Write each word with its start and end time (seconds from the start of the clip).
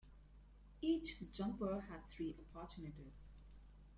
Each 0.81 1.13
jumper 1.31 1.79
had 1.87 2.07
three 2.07 2.35
opportunities. 2.55 3.27